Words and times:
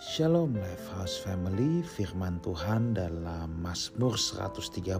Shalom 0.00 0.56
Lifehouse 0.56 1.20
Family, 1.20 1.84
firman 1.84 2.40
Tuhan 2.40 2.96
dalam 2.96 3.52
Mazmur 3.60 4.16
139 4.16 4.96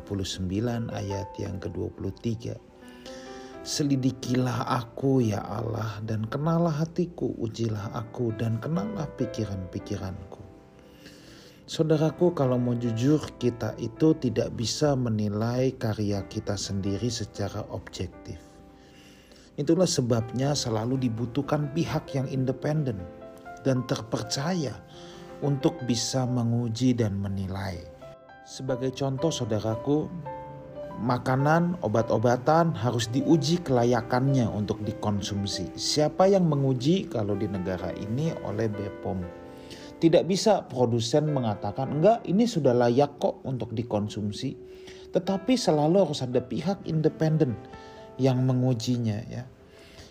ayat 0.93 1.25
yang 1.41 1.57
ke-23. 1.57 2.53
Selidikilah 3.65 4.61
aku 4.69 5.25
ya 5.25 5.41
Allah 5.41 6.05
dan 6.05 6.29
kenalah 6.29 6.85
hatiku, 6.85 7.33
ujilah 7.41 7.97
aku 7.97 8.37
dan 8.37 8.61
kenalah 8.61 9.09
pikiran-pikiranku. 9.17 10.45
Saudaraku 11.65 12.37
kalau 12.37 12.61
mau 12.61 12.77
jujur 12.77 13.25
kita 13.41 13.73
itu 13.81 14.13
tidak 14.21 14.53
bisa 14.53 14.93
menilai 15.01 15.81
karya 15.81 16.29
kita 16.29 16.61
sendiri 16.61 17.09
secara 17.09 17.65
objektif. 17.73 18.37
Itulah 19.57 19.89
sebabnya 19.89 20.53
selalu 20.53 21.09
dibutuhkan 21.09 21.73
pihak 21.73 22.05
yang 22.13 22.29
independen 22.29 23.01
dan 23.67 23.85
terpercaya 23.89 24.77
untuk 25.41 25.81
bisa 25.89 26.29
menguji 26.29 26.93
dan 26.97 27.17
menilai. 27.17 27.81
Sebagai 28.45 28.93
contoh 28.93 29.31
saudaraku, 29.31 30.11
makanan, 31.01 31.81
obat-obatan 31.81 32.77
harus 32.77 33.09
diuji 33.09 33.63
kelayakannya 33.65 34.45
untuk 34.51 34.85
dikonsumsi. 34.85 35.73
Siapa 35.79 36.29
yang 36.29 36.45
menguji 36.45 37.09
kalau 37.09 37.39
di 37.39 37.49
negara 37.49 37.95
ini 37.97 38.35
oleh 38.45 38.69
BPOM? 38.69 39.23
Tidak 40.01 40.25
bisa 40.25 40.65
produsen 40.65 41.29
mengatakan 41.29 42.01
enggak 42.01 42.25
ini 42.25 42.49
sudah 42.49 42.73
layak 42.73 43.21
kok 43.21 43.45
untuk 43.45 43.77
dikonsumsi. 43.77 44.57
Tetapi 45.13 45.59
selalu 45.59 46.09
harus 46.09 46.25
ada 46.25 46.41
pihak 46.41 46.89
independen 46.89 47.53
yang 48.17 48.41
mengujinya 48.45 49.21
ya. 49.29 49.45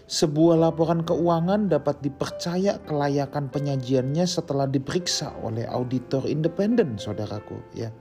Sebuah 0.10 0.58
laporan 0.58 1.06
keuangan 1.06 1.70
dapat 1.70 2.02
dipercaya 2.02 2.82
kelayakan 2.82 3.46
penyajiannya 3.54 4.26
setelah 4.26 4.66
diperiksa 4.66 5.38
oleh 5.46 5.70
auditor 5.70 6.26
independen, 6.26 6.98
saudaraku. 6.98 7.62
Ya, 7.78 7.94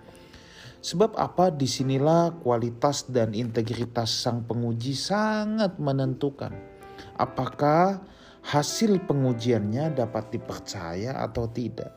sebab 0.81 1.13
apa? 1.21 1.53
Di 1.53 1.69
sinilah 1.69 2.33
kualitas 2.41 3.05
dan 3.13 3.37
integritas 3.37 4.09
sang 4.09 4.41
penguji 4.49 4.97
sangat 4.97 5.77
menentukan. 5.77 6.57
Apakah 7.21 8.01
hasil 8.41 9.05
pengujiannya 9.05 9.93
dapat 9.93 10.33
dipercaya 10.33 11.13
atau 11.13 11.45
tidak? 11.53 11.93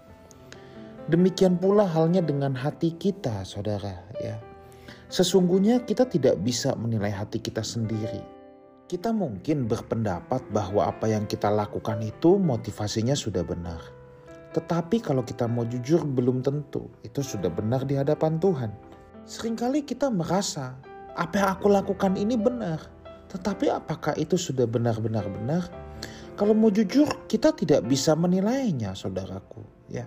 Demikian 1.07 1.55
pula 1.55 1.87
halnya 1.87 2.19
dengan 2.19 2.51
hati 2.51 2.99
kita, 2.99 3.47
saudara. 3.47 3.95
Ya, 4.19 4.43
sesungguhnya 5.07 5.87
kita 5.87 6.03
tidak 6.03 6.35
bisa 6.43 6.75
menilai 6.75 7.15
hati 7.15 7.39
kita 7.39 7.63
sendiri 7.63 8.40
kita 8.91 9.15
mungkin 9.15 9.71
berpendapat 9.71 10.51
bahwa 10.51 10.91
apa 10.91 11.07
yang 11.07 11.23
kita 11.23 11.47
lakukan 11.47 12.03
itu 12.03 12.35
motivasinya 12.35 13.15
sudah 13.15 13.39
benar. 13.39 13.79
Tetapi 14.51 14.99
kalau 14.99 15.23
kita 15.23 15.47
mau 15.47 15.63
jujur 15.63 16.03
belum 16.03 16.43
tentu 16.43 16.91
itu 16.99 17.23
sudah 17.23 17.47
benar 17.47 17.87
di 17.87 17.95
hadapan 17.95 18.35
Tuhan. 18.35 18.75
Seringkali 19.23 19.87
kita 19.87 20.11
merasa 20.11 20.75
apa 21.15 21.39
yang 21.39 21.49
aku 21.55 21.71
lakukan 21.71 22.19
ini 22.19 22.35
benar. 22.35 22.83
Tetapi 23.31 23.71
apakah 23.71 24.11
itu 24.19 24.35
sudah 24.35 24.67
benar-benar 24.67 25.23
benar? 25.23 25.71
Kalau 26.35 26.51
mau 26.51 26.67
jujur 26.67 27.07
kita 27.31 27.55
tidak 27.55 27.87
bisa 27.87 28.11
menilainya 28.11 28.91
saudaraku. 28.91 29.63
ya. 29.87 30.03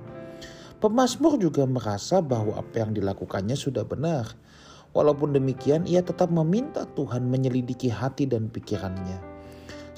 Pemasmur 0.76 1.40
juga 1.40 1.64
merasa 1.64 2.20
bahwa 2.20 2.60
apa 2.60 2.84
yang 2.84 2.92
dilakukannya 2.92 3.56
sudah 3.56 3.88
benar. 3.88 4.28
Walaupun 4.94 5.34
demikian, 5.34 5.82
ia 5.90 6.00
tetap 6.06 6.30
meminta 6.30 6.86
Tuhan 6.94 7.26
menyelidiki 7.26 7.90
hati 7.90 8.30
dan 8.30 8.46
pikirannya. 8.46 9.18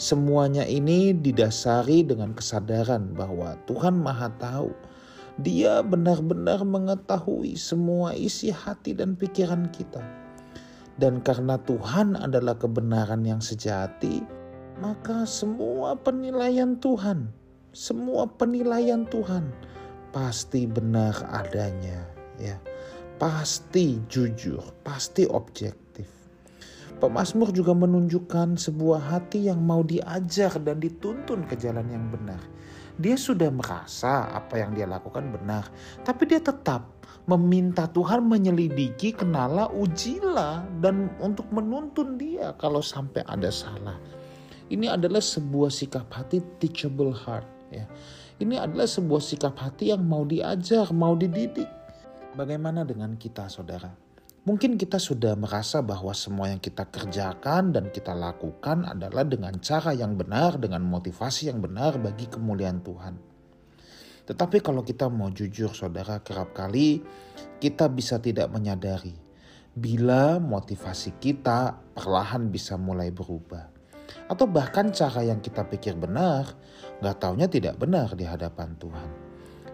Semuanya 0.00 0.64
ini 0.64 1.12
didasari 1.12 2.00
dengan 2.00 2.32
kesadaran 2.32 3.12
bahwa 3.12 3.60
Tuhan 3.68 4.00
Maha 4.00 4.32
Tahu. 4.40 4.72
Dia 5.44 5.84
benar-benar 5.84 6.64
mengetahui 6.64 7.60
semua 7.60 8.16
isi 8.16 8.48
hati 8.48 8.96
dan 8.96 9.20
pikiran 9.20 9.68
kita. 9.68 10.00
Dan 10.96 11.20
karena 11.20 11.60
Tuhan 11.60 12.16
adalah 12.16 12.56
kebenaran 12.56 13.20
yang 13.20 13.44
sejati, 13.44 14.24
maka 14.80 15.28
semua 15.28 15.92
penilaian 15.92 16.80
Tuhan, 16.80 17.28
semua 17.76 18.24
penilaian 18.24 19.04
Tuhan 19.04 19.52
pasti 20.16 20.64
benar 20.64 21.12
adanya, 21.28 22.00
ya 22.40 22.56
pasti 23.16 24.00
jujur, 24.08 24.60
pasti 24.84 25.24
objektif. 25.28 26.08
Pemasmur 26.96 27.52
juga 27.52 27.76
menunjukkan 27.76 28.56
sebuah 28.56 29.12
hati 29.12 29.52
yang 29.52 29.60
mau 29.60 29.84
diajar 29.84 30.56
dan 30.64 30.80
dituntun 30.80 31.44
ke 31.44 31.52
jalan 31.60 31.84
yang 31.92 32.08
benar. 32.08 32.40
Dia 32.96 33.20
sudah 33.20 33.52
merasa 33.52 34.32
apa 34.32 34.56
yang 34.56 34.72
dia 34.72 34.88
lakukan 34.88 35.28
benar, 35.28 35.68
tapi 36.00 36.24
dia 36.24 36.40
tetap 36.40 36.88
meminta 37.28 37.84
Tuhan 37.92 38.24
menyelidiki, 38.24 39.12
kenala, 39.12 39.68
ujilah 39.76 40.64
dan 40.80 41.12
untuk 41.20 41.44
menuntun 41.52 42.16
dia 42.16 42.56
kalau 42.56 42.80
sampai 42.80 43.20
ada 43.28 43.52
salah. 43.52 44.00
Ini 44.72 44.96
adalah 44.96 45.20
sebuah 45.20 45.68
sikap 45.68 46.08
hati 46.08 46.40
teachable 46.58 47.12
heart 47.12 47.46
ya. 47.68 47.84
Ini 48.40 48.56
adalah 48.56 48.88
sebuah 48.88 49.20
sikap 49.20 49.54
hati 49.60 49.92
yang 49.92 50.00
mau 50.04 50.24
diajar, 50.24 50.88
mau 50.96 51.12
dididik. 51.12 51.68
Bagaimana 52.36 52.84
dengan 52.84 53.16
kita, 53.16 53.48
saudara? 53.48 53.88
Mungkin 54.44 54.76
kita 54.76 55.00
sudah 55.00 55.32
merasa 55.40 55.80
bahwa 55.80 56.12
semua 56.12 56.52
yang 56.52 56.60
kita 56.60 56.84
kerjakan 56.84 57.72
dan 57.72 57.88
kita 57.88 58.12
lakukan 58.12 58.84
adalah 58.84 59.24
dengan 59.24 59.56
cara 59.64 59.96
yang 59.96 60.20
benar, 60.20 60.60
dengan 60.60 60.84
motivasi 60.84 61.48
yang 61.48 61.64
benar 61.64 61.96
bagi 61.96 62.28
kemuliaan 62.28 62.84
Tuhan. 62.84 63.16
Tetapi 64.28 64.60
kalau 64.60 64.84
kita 64.84 65.08
mau 65.08 65.32
jujur, 65.32 65.72
saudara, 65.72 66.20
kerap 66.20 66.52
kali 66.52 67.00
kita 67.56 67.88
bisa 67.88 68.20
tidak 68.20 68.52
menyadari 68.52 69.16
bila 69.72 70.36
motivasi 70.36 71.16
kita 71.16 71.72
perlahan 71.96 72.52
bisa 72.52 72.76
mulai 72.76 73.08
berubah. 73.08 73.75
Atau 74.26 74.50
bahkan 74.50 74.90
cara 74.90 75.22
yang 75.22 75.38
kita 75.38 75.62
pikir 75.62 75.94
benar, 75.94 76.50
gak 76.98 77.22
taunya 77.22 77.46
tidak 77.46 77.78
benar 77.78 78.14
di 78.18 78.26
hadapan 78.26 78.74
Tuhan. 78.74 79.26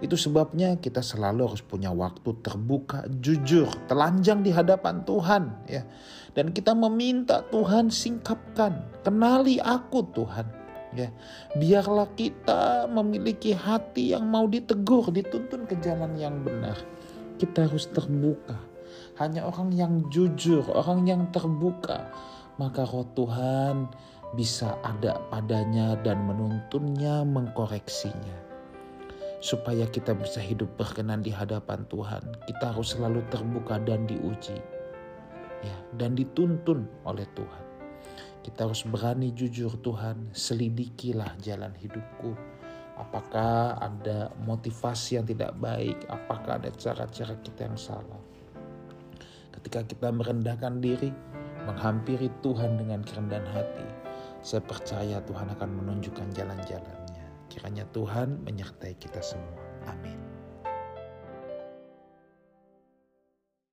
Itu 0.02 0.18
sebabnya 0.18 0.76
kita 0.82 0.98
selalu 0.98 1.54
harus 1.54 1.62
punya 1.62 1.94
waktu 1.94 2.34
terbuka, 2.42 3.06
jujur, 3.22 3.70
telanjang 3.86 4.42
di 4.42 4.50
hadapan 4.50 5.06
Tuhan 5.06 5.42
ya. 5.70 5.86
Dan 6.34 6.50
kita 6.50 6.74
meminta 6.74 7.46
Tuhan 7.54 7.86
singkapkan, 7.86 8.82
kenali 9.06 9.62
aku 9.62 10.02
Tuhan 10.10 10.46
ya. 10.98 11.08
Biarlah 11.54 12.10
kita 12.18 12.90
memiliki 12.90 13.54
hati 13.54 14.10
yang 14.10 14.26
mau 14.26 14.50
ditegur, 14.50 15.14
dituntun 15.14 15.70
ke 15.70 15.78
jalan 15.78 16.18
yang 16.18 16.42
benar. 16.42 16.76
Kita 17.38 17.70
harus 17.70 17.86
terbuka. 17.86 18.58
Hanya 19.22 19.46
orang 19.46 19.70
yang 19.70 20.10
jujur, 20.10 20.66
orang 20.66 21.06
yang 21.06 21.30
terbuka, 21.30 22.10
maka 22.58 22.82
roh 22.84 23.06
Tuhan 23.14 23.86
bisa 24.32 24.80
ada 24.80 25.20
padanya 25.28 25.96
dan 26.00 26.24
menuntunnya, 26.24 27.24
mengkoreksinya 27.24 28.52
supaya 29.42 29.90
kita 29.90 30.14
bisa 30.14 30.38
hidup 30.38 30.70
berkenan 30.78 31.20
di 31.20 31.34
hadapan 31.34 31.82
Tuhan. 31.90 32.22
Kita 32.46 32.70
harus 32.70 32.94
selalu 32.94 33.26
terbuka 33.26 33.82
dan 33.82 34.06
diuji. 34.06 34.54
Ya, 35.66 35.76
dan 35.98 36.14
dituntun 36.14 36.86
oleh 37.02 37.26
Tuhan. 37.34 37.64
Kita 38.42 38.66
harus 38.70 38.86
berani 38.86 39.34
jujur 39.34 39.74
Tuhan, 39.82 40.30
selidikilah 40.30 41.38
jalan 41.42 41.74
hidupku. 41.74 42.34
Apakah 42.98 43.78
ada 43.82 44.30
motivasi 44.46 45.18
yang 45.18 45.26
tidak 45.26 45.54
baik? 45.58 45.98
Apakah 46.06 46.58
ada 46.62 46.70
cara-cara 46.74 47.34
kita 47.42 47.66
yang 47.66 47.78
salah? 47.78 48.22
Ketika 49.54 49.86
kita 49.86 50.10
merendahkan 50.10 50.82
diri, 50.82 51.10
menghampiri 51.66 52.30
Tuhan 52.42 52.78
dengan 52.78 53.06
kerendahan 53.06 53.46
hati, 53.54 54.01
saya 54.42 54.60
percaya 54.60 55.22
Tuhan 55.22 55.54
akan 55.54 55.70
menunjukkan 55.70 56.34
jalan-jalan 56.34 57.02
Kiranya 57.52 57.84
Tuhan 57.92 58.40
menyertai 58.48 58.96
kita 58.96 59.20
semua. 59.20 59.60
Amin. 59.84 60.31